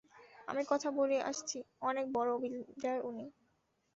আমি 0.47 0.63
কথা 0.67 0.89
বলে 0.91 1.17
আসছি, 1.29 1.57
অনেক 1.81 2.05
বড় 2.13 2.31
বিল্ডার 2.41 2.97
উনি। 3.03 3.25